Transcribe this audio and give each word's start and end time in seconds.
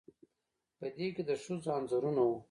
په 0.77 0.85
دې 0.95 1.07
کې 1.15 1.23
د 1.29 1.31
ښځو 1.43 1.69
انځورونه 1.77 2.21
وو 2.27 2.35